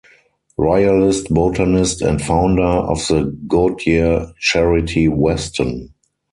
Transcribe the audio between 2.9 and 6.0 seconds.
the Goodyer Charity Weston.